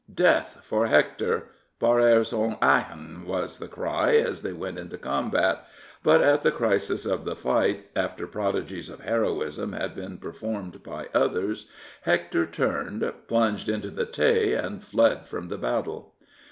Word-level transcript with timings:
"Death 0.27 0.57
for 0.63 0.87
Hector" 0.87 1.49
{Bas 1.79 2.01
air 2.03 2.23
son 2.23 2.55
Eachin) 2.59 3.23
was 3.23 3.59
the 3.59 3.67
cry 3.67 4.15
as 4.17 4.41
they 4.41 4.51
went 4.51 4.79
into 4.79 4.95
the 4.97 4.97
combat; 4.97 5.67
but 6.01 6.23
at 6.23 6.41
the 6.41 6.49
crisis 6.49 7.05
of 7.05 7.23
the 7.23 7.35
fight, 7.35 7.85
after 7.95 8.25
prodigies 8.25 8.89
of 8.89 9.01
heroism 9.01 9.73
had 9.73 9.93
been 9.93 10.17
performed 10.17 10.81
by 10.81 11.07
others. 11.13 11.69
Hector 12.01 12.47
turned, 12.47 13.13
plunged 13.27 13.69
into 13.69 13.91
the 13.91 14.07
Tay 14.07 14.53
and 14.55 14.83
fled 14.83 15.27
from 15.27 15.49
the 15.49 15.57
battle. 15.59 16.15